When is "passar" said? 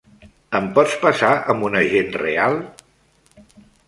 1.03-1.29